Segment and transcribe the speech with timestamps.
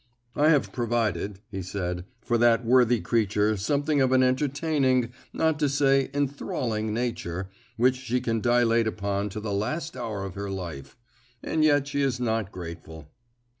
[0.35, 5.69] "I have provided," he said, "for that worthy creature something of an entertaining, not to
[5.69, 10.97] say enthralling, nature, which she can dilate upon to the last hour of her life.
[11.43, 13.11] And yet she is not grateful."